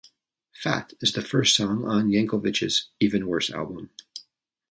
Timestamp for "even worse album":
2.99-3.91